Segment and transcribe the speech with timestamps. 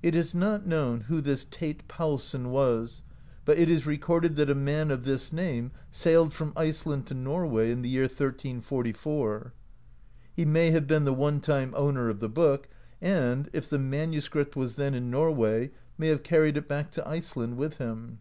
[0.00, 3.02] It is not known who this Teit Paulsson was,
[3.44, 7.72] but it is recorded that a man of this name sailed from Iceland to Norway
[7.72, 9.52] in the year 1344.
[10.32, 12.68] He may have been the one time owner of the book,
[13.02, 17.56] and, if the manuscript was then in Norway, may have carried it back to Iceland
[17.56, 18.20] with him.